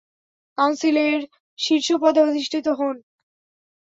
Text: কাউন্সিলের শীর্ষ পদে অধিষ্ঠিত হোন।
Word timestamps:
কাউন্সিলের 0.57 1.19
শীর্ষ 1.59 1.87
পদে 2.01 2.21
অধিষ্ঠিত 2.23 2.65
হোন। 2.79 2.95